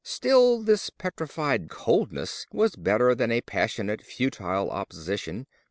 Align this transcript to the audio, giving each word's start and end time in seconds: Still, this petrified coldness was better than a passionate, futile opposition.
Still, 0.03 0.63
this 0.63 0.89
petrified 0.89 1.69
coldness 1.69 2.47
was 2.51 2.75
better 2.75 3.13
than 3.13 3.31
a 3.31 3.41
passionate, 3.41 4.01
futile 4.01 4.71
opposition. 4.71 5.45